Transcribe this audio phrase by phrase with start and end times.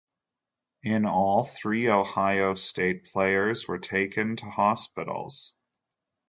[0.81, 5.53] In all, three Ohio State players were taken to hospitals.